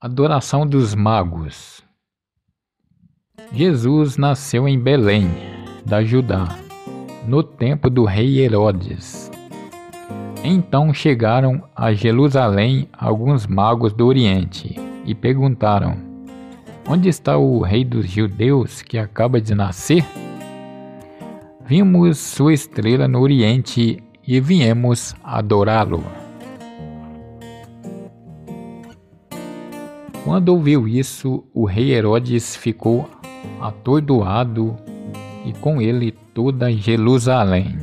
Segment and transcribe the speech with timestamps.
[0.00, 1.82] Adoração dos magos.
[3.52, 5.28] Jesus nasceu em Belém,
[5.84, 6.56] da Judá,
[7.26, 9.28] no tempo do rei Herodes.
[10.44, 15.96] Então chegaram a Jerusalém alguns magos do Oriente e perguntaram:
[16.88, 20.06] Onde está o rei dos judeus que acaba de nascer?
[21.66, 26.27] Vimos sua estrela no Oriente e viemos adorá-lo.
[30.28, 33.08] Quando ouviu isso, o rei Herodes ficou
[33.62, 34.76] atordoado
[35.46, 37.78] e com ele toda Jerusalém.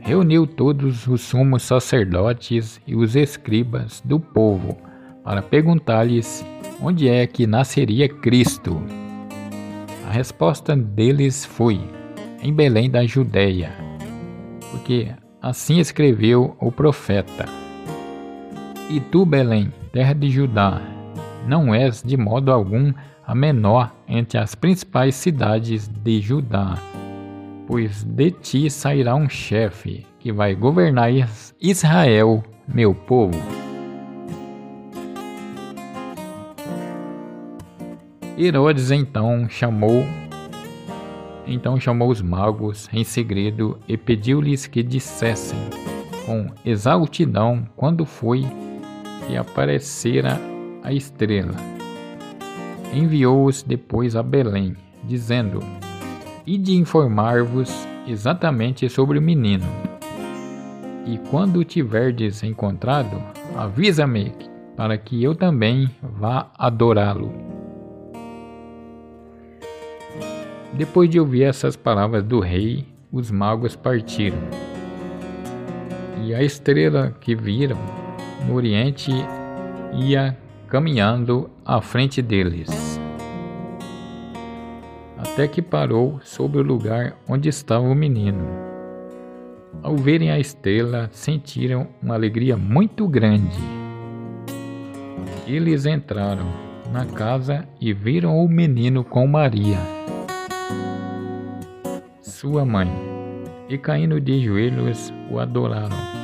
[0.00, 4.76] Reuniu todos os sumos sacerdotes e os escribas do povo
[5.22, 6.44] para perguntar-lhes
[6.82, 8.82] onde é que nasceria Cristo.
[10.08, 11.80] A resposta deles foi:
[12.42, 13.70] em Belém da Judéia,
[14.72, 15.06] porque
[15.40, 17.69] assim escreveu o profeta.
[18.92, 20.82] E tu, Belém, terra de Judá,
[21.46, 22.92] não és de modo algum
[23.24, 26.76] a menor entre as principais cidades de Judá,
[27.68, 31.08] pois de ti sairá um chefe que vai governar
[31.60, 33.38] Israel, meu povo.
[38.36, 40.04] Herodes então chamou
[41.46, 45.58] então chamou os magos em segredo e pediu-lhes que dissessem
[46.26, 48.44] com exaltidão quando foi
[49.36, 50.40] aparecera
[50.82, 51.54] a estrela.
[52.92, 55.60] Enviou-os depois a Belém, dizendo:
[56.46, 59.66] Ide informar-vos exatamente sobre o menino.
[61.06, 63.22] E quando o tiverdes encontrado,
[63.56, 64.32] avisa-me
[64.76, 67.32] para que eu também vá adorá-lo.
[70.72, 74.38] Depois de ouvir essas palavras do rei, os magos partiram.
[76.24, 77.78] E a estrela que viram
[78.46, 79.10] no Oriente
[79.92, 80.36] ia
[80.68, 83.00] caminhando à frente deles,
[85.18, 88.44] até que parou sobre o lugar onde estava o menino.
[89.82, 93.58] Ao verem a estrela, sentiram uma alegria muito grande.
[95.46, 96.46] Eles entraram
[96.92, 99.78] na casa e viram o menino com Maria,
[102.20, 102.90] sua mãe,
[103.68, 106.19] e caindo de joelhos o adoraram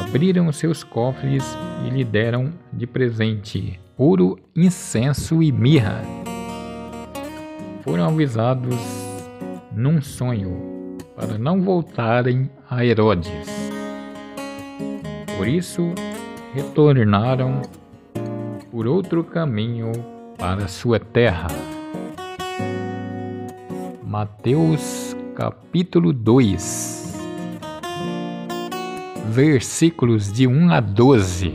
[0.00, 1.44] abriram seus cofres
[1.86, 6.02] e lhe deram de presente ouro, incenso e mirra.
[7.82, 8.74] Foram avisados
[9.72, 13.48] num sonho para não voltarem a Herodes.
[15.36, 15.92] Por isso,
[16.54, 17.62] retornaram
[18.70, 19.92] por outro caminho
[20.38, 21.48] para sua terra.
[24.02, 26.89] Mateus capítulo 2
[29.30, 31.52] versículos de 1 a 12.